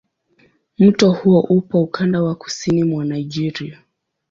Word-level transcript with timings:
Mto 0.79 1.11
huo 1.11 1.39
upo 1.41 1.83
ukanda 1.83 2.23
wa 2.23 2.35
kusini 2.35 2.83
mwa 2.83 3.05
Nigeria. 3.05 3.79